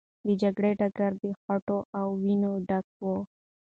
[0.25, 3.05] د جګړې ډګر د خټو او وینو ډک و.